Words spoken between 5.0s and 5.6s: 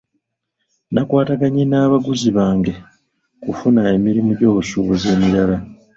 emirala.